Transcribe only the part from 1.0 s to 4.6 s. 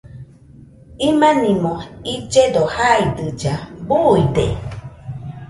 Imanimo illledo jaidɨlla, buide